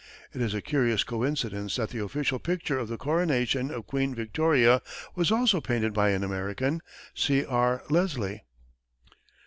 It 0.33 0.41
is 0.41 0.55
a 0.55 0.63
curious 0.63 1.03
coincidence 1.03 1.75
that 1.75 1.89
the 1.89 2.03
official 2.03 2.39
picture 2.39 2.75
of 2.79 2.87
the 2.87 2.97
coronation 2.97 3.69
of 3.69 3.85
Queen 3.85 4.15
Victoria 4.15 4.81
was 5.13 5.29
also 5.31 5.61
painted 5.61 5.93
by 5.93 6.09
an 6.09 6.23
American, 6.23 6.81
C. 7.13 7.45
R. 7.45 7.83
Leslie. 7.87 8.41